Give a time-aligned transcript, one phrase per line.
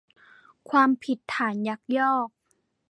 [0.69, 2.27] ความผิดฐานยักยอก